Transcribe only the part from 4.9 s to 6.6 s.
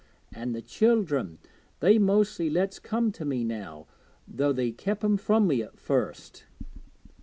'em from me at first.